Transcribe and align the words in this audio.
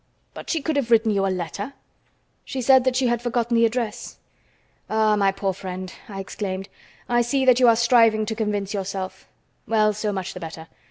"But 0.33 0.49
she 0.49 0.63
could 0.63 0.77
have 0.77 0.89
written 0.89 1.11
you 1.11 1.27
a 1.27 1.27
letter." 1.27 1.73
"She 2.43 2.59
said 2.59 2.85
that 2.85 2.95
she 2.95 3.05
had 3.05 3.21
forgotten 3.21 3.55
the 3.55 3.67
address." 3.67 4.17
"Ah, 4.89 5.15
my 5.15 5.31
poor 5.31 5.53
friend," 5.53 5.93
I 6.09 6.19
exclaimed, 6.19 6.69
"I 7.07 7.21
see 7.21 7.45
that 7.45 7.59
you 7.59 7.67
are 7.67 7.75
striving 7.75 8.25
to 8.25 8.33
convince 8.33 8.73
yourself. 8.73 9.27
Well, 9.67 9.93
so 9.93 10.11
much 10.11 10.33
the 10.33 10.39
better. 10.39 10.65